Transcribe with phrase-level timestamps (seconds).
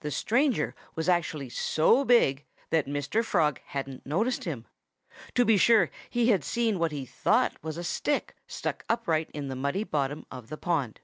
[0.00, 3.24] The stranger was actually so big that Mr.
[3.24, 4.66] Frog hadn't noticed him.
[5.36, 9.46] To be sure, he had seen what he thought was a stick stuck upright in
[9.46, 11.00] the muddy bottom of the pond.